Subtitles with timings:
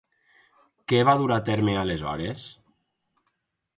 [0.93, 2.47] Què va dur a terme, aleshores?